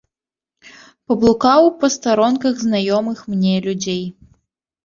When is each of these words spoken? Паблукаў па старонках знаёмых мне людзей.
Паблукаў 1.11 1.69
па 1.83 1.87
старонках 1.97 2.53
знаёмых 2.65 3.23
мне 3.35 3.53
людзей. 3.67 4.03